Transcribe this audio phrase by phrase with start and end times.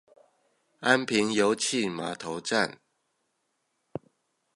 [0.79, 2.79] 安平遊憩碼頭站